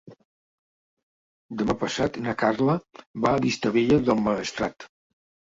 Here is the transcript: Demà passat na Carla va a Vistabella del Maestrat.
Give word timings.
Demà 1.59 1.75
passat 1.81 2.17
na 2.29 2.33
Carla 2.45 2.77
va 3.27 3.35
a 3.35 3.43
Vistabella 3.45 4.01
del 4.09 4.27
Maestrat. 4.31 4.91